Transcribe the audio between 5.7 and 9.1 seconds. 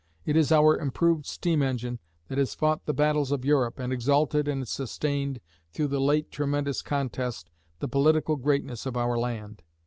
through the late tremendous contest, the political greatness of